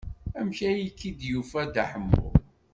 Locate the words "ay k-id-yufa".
0.69-1.61